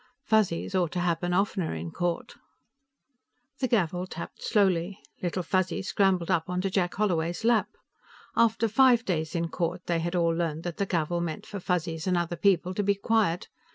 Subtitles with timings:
[0.23, 2.33] Fuzzies ought to happen oftener in court.
[3.59, 4.97] The gavel tapped slowly.
[5.21, 7.67] Little Fuzzy scrambled up onto Jack Holloway's lap.
[8.35, 12.07] After five days in court, they had all learned that the gavel meant for Fuzzies
[12.07, 13.47] and other people to be quiet.